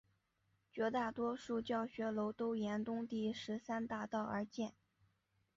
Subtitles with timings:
[0.71, 4.73] 绝大多数教学楼都沿东第十三大道而建。